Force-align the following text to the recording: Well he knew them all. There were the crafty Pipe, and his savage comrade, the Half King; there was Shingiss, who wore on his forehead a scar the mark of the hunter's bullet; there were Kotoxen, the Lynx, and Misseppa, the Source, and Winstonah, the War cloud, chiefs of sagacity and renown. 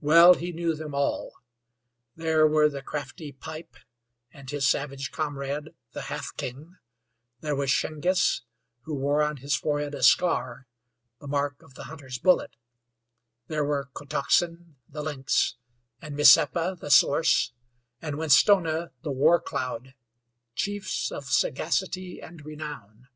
Well 0.00 0.32
he 0.32 0.52
knew 0.52 0.74
them 0.74 0.94
all. 0.94 1.34
There 2.14 2.46
were 2.46 2.70
the 2.70 2.80
crafty 2.80 3.30
Pipe, 3.32 3.76
and 4.32 4.48
his 4.48 4.66
savage 4.66 5.10
comrade, 5.10 5.68
the 5.92 6.00
Half 6.08 6.34
King; 6.38 6.78
there 7.40 7.54
was 7.54 7.68
Shingiss, 7.70 8.40
who 8.84 8.94
wore 8.94 9.22
on 9.22 9.36
his 9.36 9.54
forehead 9.54 9.94
a 9.94 10.02
scar 10.02 10.66
the 11.20 11.26
mark 11.26 11.60
of 11.60 11.74
the 11.74 11.84
hunter's 11.84 12.18
bullet; 12.18 12.56
there 13.48 13.66
were 13.66 13.90
Kotoxen, 13.92 14.76
the 14.88 15.02
Lynx, 15.02 15.56
and 16.00 16.16
Misseppa, 16.16 16.80
the 16.80 16.90
Source, 16.90 17.52
and 18.00 18.16
Winstonah, 18.16 18.92
the 19.02 19.12
War 19.12 19.38
cloud, 19.38 19.94
chiefs 20.54 21.12
of 21.12 21.26
sagacity 21.26 22.18
and 22.22 22.46
renown. 22.46 23.08